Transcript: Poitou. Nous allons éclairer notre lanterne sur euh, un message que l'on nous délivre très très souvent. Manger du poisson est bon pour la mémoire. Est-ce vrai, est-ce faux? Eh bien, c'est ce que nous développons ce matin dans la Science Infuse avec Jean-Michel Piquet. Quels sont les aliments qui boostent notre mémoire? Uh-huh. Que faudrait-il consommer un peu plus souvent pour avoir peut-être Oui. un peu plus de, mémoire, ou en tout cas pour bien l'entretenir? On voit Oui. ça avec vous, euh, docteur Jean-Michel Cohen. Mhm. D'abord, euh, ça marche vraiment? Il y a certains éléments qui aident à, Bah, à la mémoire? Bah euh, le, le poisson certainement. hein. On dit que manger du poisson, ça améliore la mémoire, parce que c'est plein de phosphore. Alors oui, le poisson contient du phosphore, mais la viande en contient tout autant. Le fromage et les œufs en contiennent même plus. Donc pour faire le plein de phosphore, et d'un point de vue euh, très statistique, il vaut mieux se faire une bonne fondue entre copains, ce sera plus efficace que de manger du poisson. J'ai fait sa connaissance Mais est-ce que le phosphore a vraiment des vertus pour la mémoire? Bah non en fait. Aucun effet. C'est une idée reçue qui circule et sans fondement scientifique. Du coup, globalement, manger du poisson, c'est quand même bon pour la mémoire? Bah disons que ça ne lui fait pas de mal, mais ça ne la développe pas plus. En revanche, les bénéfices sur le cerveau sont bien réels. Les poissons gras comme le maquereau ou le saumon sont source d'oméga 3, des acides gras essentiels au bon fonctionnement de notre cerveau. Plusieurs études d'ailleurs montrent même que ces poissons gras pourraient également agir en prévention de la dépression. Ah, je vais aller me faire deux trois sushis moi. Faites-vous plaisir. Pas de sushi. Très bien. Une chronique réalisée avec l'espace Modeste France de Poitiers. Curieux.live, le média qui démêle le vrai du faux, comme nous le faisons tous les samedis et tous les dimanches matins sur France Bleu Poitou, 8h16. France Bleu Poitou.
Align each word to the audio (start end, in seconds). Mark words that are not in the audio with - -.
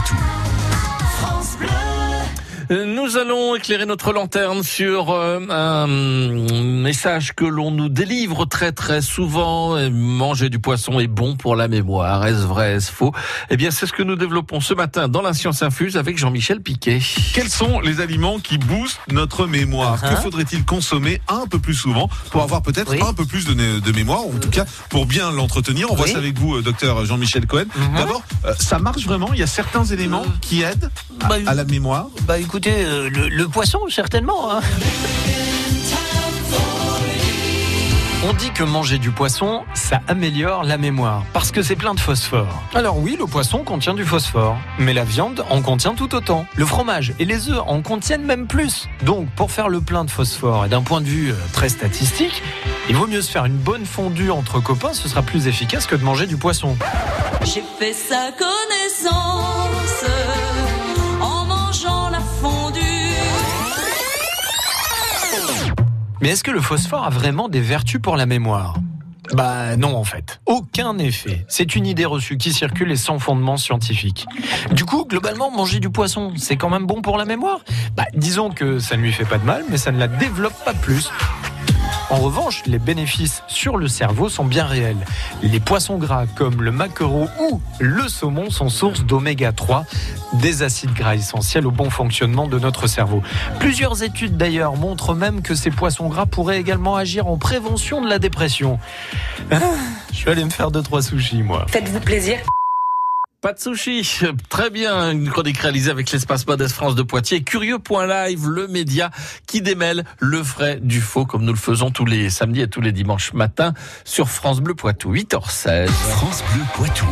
Poitou. 0.00 1.79
Nous 2.70 3.16
allons 3.16 3.56
éclairer 3.56 3.84
notre 3.84 4.12
lanterne 4.12 4.62
sur 4.62 5.10
euh, 5.10 5.40
un 5.50 5.88
message 5.88 7.32
que 7.34 7.44
l'on 7.44 7.72
nous 7.72 7.88
délivre 7.88 8.44
très 8.44 8.70
très 8.70 9.02
souvent. 9.02 9.76
Manger 9.90 10.50
du 10.50 10.60
poisson 10.60 11.00
est 11.00 11.08
bon 11.08 11.34
pour 11.34 11.56
la 11.56 11.66
mémoire. 11.66 12.24
Est-ce 12.24 12.46
vrai, 12.46 12.74
est-ce 12.74 12.92
faux? 12.92 13.12
Eh 13.50 13.56
bien, 13.56 13.72
c'est 13.72 13.86
ce 13.86 13.92
que 13.92 14.04
nous 14.04 14.14
développons 14.14 14.60
ce 14.60 14.72
matin 14.72 15.08
dans 15.08 15.20
la 15.20 15.34
Science 15.34 15.64
Infuse 15.64 15.96
avec 15.96 16.16
Jean-Michel 16.16 16.60
Piquet. 16.60 17.00
Quels 17.34 17.48
sont 17.48 17.80
les 17.80 18.00
aliments 18.00 18.38
qui 18.38 18.56
boostent 18.56 19.00
notre 19.10 19.48
mémoire? 19.48 20.00
Uh-huh. 20.04 20.10
Que 20.10 20.16
faudrait-il 20.22 20.64
consommer 20.64 21.20
un 21.26 21.48
peu 21.48 21.58
plus 21.58 21.74
souvent 21.74 22.08
pour 22.30 22.42
avoir 22.42 22.62
peut-être 22.62 22.92
Oui. 22.92 23.00
un 23.04 23.14
peu 23.14 23.24
plus 23.24 23.46
de, 23.46 23.92
mémoire, 23.92 24.24
ou 24.28 24.36
en 24.36 24.38
tout 24.38 24.48
cas 24.50 24.64
pour 24.90 25.06
bien 25.06 25.32
l'entretenir? 25.32 25.90
On 25.90 25.96
voit 25.96 26.04
Oui. 26.06 26.12
ça 26.12 26.18
avec 26.18 26.38
vous, 26.38 26.58
euh, 26.58 26.62
docteur 26.62 27.04
Jean-Michel 27.04 27.46
Cohen. 27.46 27.64
Mhm. 27.76 27.96
D'abord, 27.96 28.22
euh, 28.44 28.54
ça 28.60 28.78
marche 28.78 29.04
vraiment? 29.06 29.30
Il 29.32 29.40
y 29.40 29.42
a 29.42 29.48
certains 29.48 29.84
éléments 29.84 30.24
qui 30.40 30.62
aident 30.62 30.88
à, 31.20 31.26
Bah, 31.28 31.36
à 31.48 31.54
la 31.54 31.64
mémoire? 31.64 32.06
Bah 32.28 32.38
euh, 32.66 33.10
le, 33.10 33.28
le 33.28 33.48
poisson 33.48 33.80
certainement. 33.88 34.50
hein. 34.52 34.60
On 38.28 38.34
dit 38.34 38.50
que 38.50 38.62
manger 38.62 38.98
du 38.98 39.10
poisson, 39.10 39.62
ça 39.72 40.02
améliore 40.06 40.62
la 40.62 40.76
mémoire, 40.76 41.24
parce 41.32 41.50
que 41.52 41.62
c'est 41.62 41.74
plein 41.74 41.94
de 41.94 42.00
phosphore. 42.00 42.62
Alors 42.74 42.98
oui, 42.98 43.16
le 43.18 43.24
poisson 43.24 43.64
contient 43.64 43.94
du 43.94 44.04
phosphore, 44.04 44.58
mais 44.78 44.92
la 44.92 45.04
viande 45.04 45.42
en 45.48 45.62
contient 45.62 45.94
tout 45.94 46.14
autant. 46.14 46.44
Le 46.54 46.66
fromage 46.66 47.14
et 47.18 47.24
les 47.24 47.48
œufs 47.48 47.62
en 47.66 47.80
contiennent 47.80 48.24
même 48.26 48.46
plus. 48.46 48.88
Donc 49.06 49.26
pour 49.36 49.50
faire 49.50 49.70
le 49.70 49.80
plein 49.80 50.04
de 50.04 50.10
phosphore, 50.10 50.66
et 50.66 50.68
d'un 50.68 50.82
point 50.82 51.00
de 51.00 51.06
vue 51.06 51.30
euh, 51.30 51.34
très 51.54 51.70
statistique, 51.70 52.42
il 52.90 52.94
vaut 52.94 53.06
mieux 53.06 53.22
se 53.22 53.30
faire 53.30 53.46
une 53.46 53.56
bonne 53.56 53.86
fondue 53.86 54.30
entre 54.30 54.60
copains, 54.60 54.92
ce 54.92 55.08
sera 55.08 55.22
plus 55.22 55.46
efficace 55.46 55.86
que 55.86 55.96
de 55.96 56.04
manger 56.04 56.26
du 56.26 56.36
poisson. 56.36 56.76
J'ai 57.42 57.64
fait 57.78 57.94
sa 57.94 58.30
connaissance 58.32 59.59
Mais 66.20 66.30
est-ce 66.30 66.44
que 66.44 66.50
le 66.50 66.60
phosphore 66.60 67.04
a 67.04 67.10
vraiment 67.10 67.48
des 67.48 67.60
vertus 67.60 68.00
pour 68.00 68.16
la 68.16 68.26
mémoire? 68.26 68.74
Bah 69.32 69.76
non 69.76 69.96
en 69.96 70.04
fait. 70.04 70.40
Aucun 70.46 70.98
effet. 70.98 71.44
C'est 71.48 71.76
une 71.76 71.86
idée 71.86 72.04
reçue 72.04 72.36
qui 72.36 72.52
circule 72.52 72.90
et 72.90 72.96
sans 72.96 73.18
fondement 73.18 73.56
scientifique. 73.56 74.26
Du 74.72 74.84
coup, 74.84 75.06
globalement, 75.08 75.50
manger 75.50 75.78
du 75.78 75.88
poisson, 75.88 76.32
c'est 76.36 76.56
quand 76.56 76.68
même 76.68 76.86
bon 76.86 77.00
pour 77.00 77.16
la 77.16 77.24
mémoire? 77.24 77.60
Bah 77.96 78.06
disons 78.14 78.50
que 78.50 78.80
ça 78.80 78.96
ne 78.96 79.02
lui 79.02 79.12
fait 79.12 79.24
pas 79.24 79.38
de 79.38 79.44
mal, 79.44 79.64
mais 79.70 79.78
ça 79.78 79.92
ne 79.92 79.98
la 79.98 80.08
développe 80.08 80.64
pas 80.64 80.74
plus. 80.74 81.10
En 82.10 82.16
revanche, 82.16 82.62
les 82.66 82.80
bénéfices 82.80 83.44
sur 83.46 83.76
le 83.76 83.86
cerveau 83.86 84.28
sont 84.28 84.44
bien 84.44 84.66
réels. 84.66 85.06
Les 85.42 85.60
poissons 85.60 85.96
gras 85.96 86.26
comme 86.26 86.60
le 86.60 86.72
maquereau 86.72 87.28
ou 87.38 87.60
le 87.78 88.08
saumon 88.08 88.50
sont 88.50 88.68
source 88.68 89.04
d'oméga 89.04 89.52
3, 89.52 89.84
des 90.34 90.62
acides 90.62 90.92
gras 90.92 91.14
essentiels 91.14 91.68
au 91.68 91.70
bon 91.70 91.88
fonctionnement 91.88 92.48
de 92.48 92.58
notre 92.58 92.88
cerveau. 92.88 93.22
Plusieurs 93.60 94.02
études 94.02 94.36
d'ailleurs 94.36 94.76
montrent 94.76 95.14
même 95.14 95.40
que 95.40 95.54
ces 95.54 95.70
poissons 95.70 96.08
gras 96.08 96.26
pourraient 96.26 96.58
également 96.58 96.96
agir 96.96 97.28
en 97.28 97.38
prévention 97.38 98.02
de 98.02 98.08
la 98.08 98.18
dépression. 98.18 98.80
Ah, 99.52 99.60
je 100.12 100.24
vais 100.24 100.32
aller 100.32 100.44
me 100.44 100.50
faire 100.50 100.72
deux 100.72 100.82
trois 100.82 101.02
sushis 101.02 101.44
moi. 101.44 101.64
Faites-vous 101.68 102.00
plaisir. 102.00 102.38
Pas 103.40 103.54
de 103.54 103.58
sushi. 103.58 104.20
Très 104.50 104.68
bien. 104.68 105.12
Une 105.12 105.30
chronique 105.30 105.56
réalisée 105.56 105.90
avec 105.90 106.10
l'espace 106.12 106.46
Modeste 106.46 106.74
France 106.74 106.94
de 106.94 107.02
Poitiers. 107.02 107.42
Curieux.live, 107.42 108.46
le 108.46 108.68
média 108.68 109.10
qui 109.46 109.62
démêle 109.62 110.04
le 110.18 110.38
vrai 110.38 110.78
du 110.82 111.00
faux, 111.00 111.24
comme 111.24 111.44
nous 111.44 111.52
le 111.52 111.58
faisons 111.58 111.90
tous 111.90 112.04
les 112.04 112.28
samedis 112.28 112.60
et 112.60 112.68
tous 112.68 112.82
les 112.82 112.92
dimanches 112.92 113.32
matins 113.32 113.72
sur 114.04 114.28
France 114.28 114.60
Bleu 114.60 114.74
Poitou, 114.74 115.14
8h16. 115.14 115.88
France 115.88 116.44
Bleu 116.52 116.64
Poitou. 116.74 117.06